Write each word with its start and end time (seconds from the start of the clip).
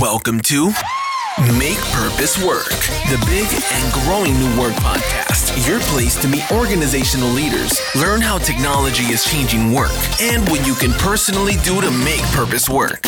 Welcome 0.00 0.40
to 0.40 0.72
Make 1.56 1.78
Purpose 1.94 2.36
Work, 2.44 2.68
the 3.08 3.16
big 3.24 3.46
and 3.72 3.92
growing 3.94 4.34
new 4.38 4.60
work 4.60 4.74
podcast. 4.74 5.66
Your 5.66 5.80
place 5.80 6.20
to 6.20 6.28
meet 6.28 6.44
organizational 6.52 7.30
leaders, 7.30 7.80
learn 7.94 8.20
how 8.20 8.36
technology 8.36 9.04
is 9.04 9.24
changing 9.24 9.72
work, 9.72 9.92
and 10.20 10.46
what 10.50 10.66
you 10.66 10.74
can 10.74 10.92
personally 10.98 11.54
do 11.64 11.80
to 11.80 11.90
make 11.90 12.20
purpose 12.34 12.68
work. 12.68 13.06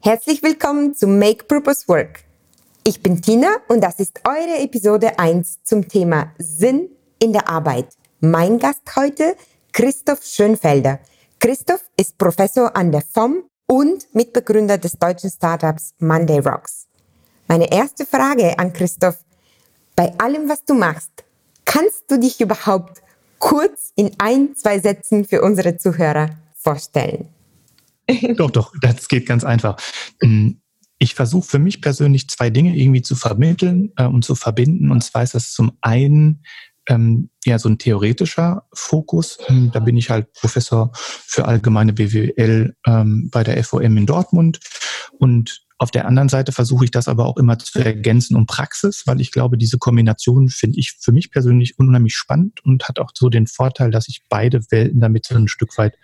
Herzlich 0.00 0.42
willkommen 0.42 0.96
zu 0.96 1.06
Make 1.06 1.46
Purpose 1.46 1.86
Work. 1.86 2.24
Ich 2.82 3.02
bin 3.02 3.22
Tina 3.22 3.58
und 3.68 3.82
das 3.82 4.00
ist 4.00 4.20
eure 4.26 4.58
Episode 4.58 5.16
1 5.18 5.62
zum 5.62 5.86
Thema 5.86 6.32
Sinn 6.38 6.88
in 7.20 7.32
der 7.32 7.48
Arbeit. 7.48 7.88
Mein 8.20 8.58
Gast 8.58 8.82
heute, 8.96 9.36
Christoph 9.72 10.24
Schönfelder. 10.24 10.98
Christoph 11.40 11.80
ist 11.96 12.18
Professor 12.18 12.76
an 12.76 12.92
der 12.92 13.00
FOM 13.00 13.44
und 13.66 14.14
Mitbegründer 14.14 14.76
des 14.76 14.92
deutschen 14.98 15.30
Startups 15.30 15.94
Monday 15.98 16.38
Rocks. 16.38 16.86
Meine 17.48 17.72
erste 17.72 18.04
Frage 18.04 18.58
an 18.58 18.74
Christoph. 18.74 19.16
Bei 19.96 20.12
allem, 20.18 20.50
was 20.50 20.66
du 20.66 20.74
machst, 20.74 21.24
kannst 21.64 22.10
du 22.10 22.18
dich 22.18 22.42
überhaupt 22.42 23.00
kurz 23.38 23.90
in 23.96 24.10
ein, 24.18 24.54
zwei 24.54 24.80
Sätzen 24.80 25.24
für 25.24 25.40
unsere 25.40 25.78
Zuhörer 25.78 26.28
vorstellen? 26.56 27.28
Doch, 28.36 28.50
doch, 28.50 28.74
das 28.82 29.08
geht 29.08 29.24
ganz 29.24 29.42
einfach. 29.42 29.80
Hm, 30.20 30.60
ich 30.98 31.14
versuche 31.14 31.48
für 31.48 31.58
mich 31.58 31.80
persönlich 31.80 32.28
zwei 32.28 32.50
Dinge 32.50 32.76
irgendwie 32.76 33.00
zu 33.00 33.16
vermitteln 33.16 33.92
äh, 33.96 34.04
und 34.04 34.24
zu 34.26 34.34
verbinden. 34.34 34.90
Und 34.90 35.02
zwar 35.02 35.22
ist 35.22 35.34
das 35.34 35.52
zum 35.52 35.72
einen 35.80 36.42
ähm, 36.90 37.30
ja 37.44 37.58
so 37.58 37.68
ein 37.68 37.78
theoretischer 37.78 38.64
Fokus. 38.72 39.38
Ähm, 39.48 39.70
da 39.72 39.80
bin 39.80 39.96
ich 39.96 40.10
halt 40.10 40.32
Professor 40.34 40.90
für 40.94 41.46
allgemeine 41.46 41.92
BWL 41.92 42.74
ähm, 42.86 43.30
bei 43.30 43.44
der 43.44 43.62
FOM 43.64 43.96
in 43.96 44.06
Dortmund 44.06 44.60
und 45.18 45.62
auf 45.80 45.90
der 45.90 46.06
anderen 46.06 46.28
Seite 46.28 46.52
versuche 46.52 46.84
ich 46.84 46.90
das 46.90 47.08
aber 47.08 47.24
auch 47.24 47.38
immer 47.38 47.58
zu 47.58 47.78
ergänzen 47.78 48.36
um 48.36 48.44
Praxis, 48.44 49.04
weil 49.06 49.18
ich 49.18 49.32
glaube, 49.32 49.56
diese 49.56 49.78
Kombination 49.78 50.50
finde 50.50 50.78
ich 50.78 50.92
für 51.00 51.10
mich 51.10 51.30
persönlich 51.30 51.78
unheimlich 51.78 52.14
spannend 52.14 52.62
und 52.66 52.86
hat 52.86 52.98
auch 52.98 53.12
so 53.14 53.30
den 53.30 53.46
Vorteil, 53.46 53.90
dass 53.90 54.06
ich 54.06 54.20
beide 54.28 54.60
Welten 54.70 55.00
damit 55.00 55.24
so 55.24 55.36
ein 55.36 55.48
Stück 55.48 55.78
weit 55.78 55.96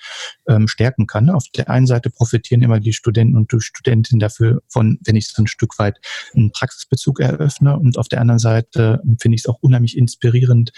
ähm, 0.48 0.66
stärken 0.66 1.06
kann. 1.06 1.28
Auf 1.28 1.44
der 1.54 1.68
einen 1.68 1.86
Seite 1.86 2.08
profitieren 2.08 2.62
immer 2.62 2.80
die 2.80 2.94
Studenten 2.94 3.36
und 3.36 3.52
die 3.52 3.60
Studentinnen 3.60 4.18
dafür 4.18 4.62
von, 4.66 4.98
wenn 5.04 5.14
ich 5.14 5.28
so 5.28 5.42
ein 5.42 5.46
Stück 5.46 5.78
weit 5.78 5.98
einen 6.34 6.52
Praxisbezug 6.52 7.20
eröffne 7.20 7.78
und 7.78 7.98
auf 7.98 8.08
der 8.08 8.22
anderen 8.22 8.38
Seite 8.38 9.02
finde 9.20 9.34
ich 9.34 9.42
es 9.42 9.46
auch 9.46 9.58
unheimlich 9.60 9.98
inspirierend, 9.98 10.72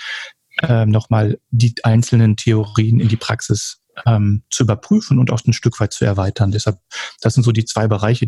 äh, 0.62 0.86
nochmal 0.86 1.38
die 1.50 1.76
einzelnen 1.84 2.36
Theorien 2.36 2.98
in 2.98 3.06
die 3.06 3.16
Praxis 3.16 3.80
ähm, 4.06 4.42
zu 4.50 4.64
überprüfen 4.64 5.18
und 5.18 5.30
auch 5.30 5.44
ein 5.46 5.52
Stück 5.52 5.80
weit 5.80 5.92
zu 5.92 6.04
erweitern. 6.04 6.50
Deshalb, 6.50 6.78
das 7.20 7.34
sind 7.34 7.42
so 7.42 7.52
die 7.52 7.64
zwei 7.64 7.88
Bereiche, 7.88 8.26